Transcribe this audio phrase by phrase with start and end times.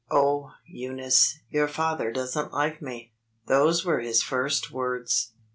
[0.09, 3.13] "Oh, Eunice, your father doesn't like me!"
[3.45, 5.33] Those were his first words.